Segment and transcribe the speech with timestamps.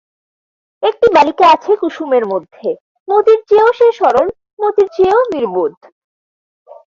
[0.83, 2.67] একটি বালিকা আছে কুসুমের মধ্যে,
[3.07, 4.27] মতির চেয়েও যে সরল,
[4.59, 5.73] মতির চেয়েও নির্বোধ।